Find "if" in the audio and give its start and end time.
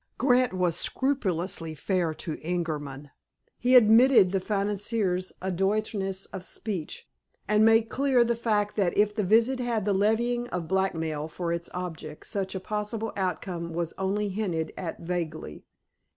8.97-9.13